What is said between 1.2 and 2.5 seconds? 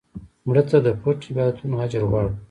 عبادتونو اجر غواړو